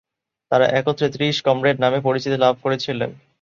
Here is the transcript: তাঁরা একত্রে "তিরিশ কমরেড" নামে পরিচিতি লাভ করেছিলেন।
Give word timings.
তাঁরা 0.51 0.65
একত্রে 0.79 1.07
"তিরিশ 1.13 1.37
কমরেড" 1.41 1.77
নামে 1.79 1.99
পরিচিতি 2.01 2.37
লাভ 2.37 2.55
করেছিলেন। 2.63 3.09